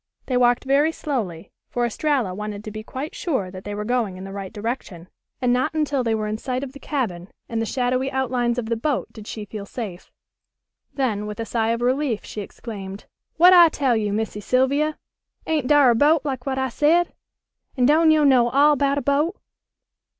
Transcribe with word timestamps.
They 0.25 0.35
walked 0.35 0.63
very 0.63 0.91
slowly, 0.91 1.51
for 1.69 1.85
Estralla 1.85 2.33
wanted 2.33 2.63
to 2.63 2.71
be 2.71 2.81
quite 2.81 3.13
sure 3.13 3.51
that 3.51 3.65
they 3.65 3.75
were 3.75 3.85
going 3.85 4.17
in 4.17 4.23
the 4.23 4.31
right 4.33 4.51
direction, 4.51 5.09
and 5.39 5.53
not 5.53 5.75
until 5.75 6.03
they 6.03 6.15
were 6.15 6.25
in 6.27 6.39
sight 6.39 6.63
of 6.63 6.73
the 6.73 6.79
cabin 6.79 7.27
and 7.47 7.61
the 7.61 7.67
shadowy 7.67 8.11
outlines 8.11 8.57
of 8.57 8.65
the 8.65 8.75
boat 8.75 9.09
did 9.13 9.27
she 9.27 9.45
feel 9.45 9.67
safe. 9.67 10.11
Then 10.91 11.27
with 11.27 11.39
a 11.39 11.45
sigh 11.45 11.69
of 11.69 11.81
relief 11.83 12.25
she 12.25 12.41
exclaimed: 12.41 13.05
"Wat 13.37 13.53
I 13.53 13.69
tell 13.69 13.95
yo', 13.95 14.11
Missy 14.11 14.39
Sylvia! 14.41 14.97
Ain't 15.45 15.67
dar 15.67 15.91
a 15.91 15.95
boat, 15.95 16.25
like 16.25 16.47
what 16.47 16.57
I 16.57 16.69
said? 16.69 17.13
An' 17.77 17.85
don' 17.85 18.09
yo' 18.09 18.23
know 18.23 18.49
all 18.49 18.75
'bout 18.75 18.97
a 18.97 19.03
boat? 19.03 19.37